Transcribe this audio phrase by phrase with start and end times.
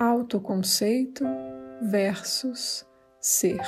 [0.00, 1.24] autoconceito
[1.82, 2.86] versus
[3.20, 3.60] ser.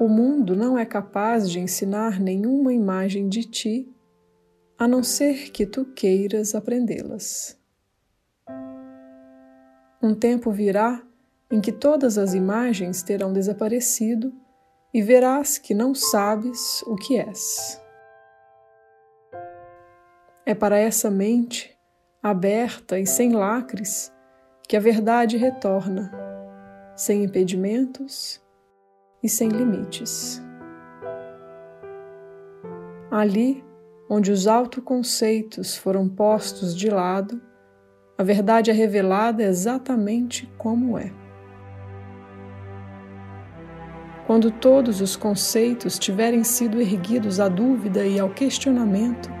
[0.00, 3.94] O mundo não é capaz de ensinar nenhuma imagem de ti,
[4.76, 7.56] a não ser que tu queiras aprendê-las.
[10.02, 11.00] Um tempo virá
[11.48, 14.32] em que todas as imagens terão desaparecido
[14.92, 17.79] e verás que não sabes o que és.
[20.46, 21.78] É para essa mente,
[22.22, 24.12] aberta e sem lacres,
[24.66, 26.10] que a verdade retorna,
[26.96, 28.40] sem impedimentos
[29.22, 30.42] e sem limites.
[33.10, 33.64] Ali,
[34.08, 37.40] onde os autoconceitos foram postos de lado,
[38.16, 41.12] a verdade é revelada exatamente como é.
[44.26, 49.39] Quando todos os conceitos tiverem sido erguidos à dúvida e ao questionamento,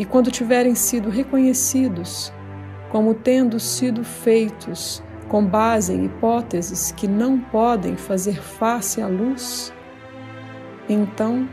[0.00, 2.32] e quando tiverem sido reconhecidos
[2.88, 9.70] como tendo sido feitos com base em hipóteses que não podem fazer face à luz,
[10.88, 11.46] então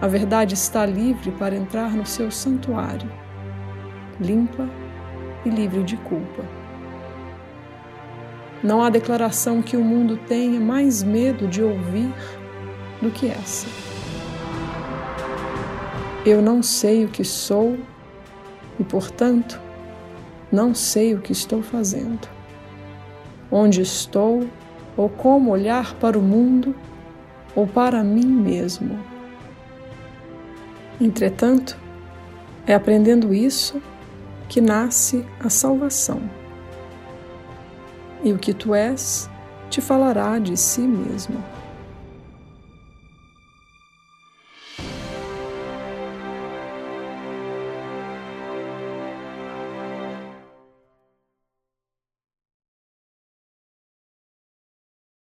[0.00, 3.08] a verdade está livre para entrar no seu santuário,
[4.20, 4.68] limpa
[5.46, 6.44] e livre de culpa.
[8.60, 12.12] Não há declaração que o mundo tenha mais medo de ouvir
[13.00, 13.81] do que essa.
[16.24, 17.76] Eu não sei o que sou
[18.78, 19.60] e, portanto,
[20.52, 22.28] não sei o que estou fazendo.
[23.50, 24.46] Onde estou
[24.96, 26.76] ou como olhar para o mundo
[27.56, 28.98] ou para mim mesmo.
[31.00, 31.76] Entretanto,
[32.68, 33.82] é aprendendo isso
[34.48, 36.22] que nasce a salvação.
[38.22, 39.28] E o que tu és
[39.68, 41.42] te falará de si mesmo.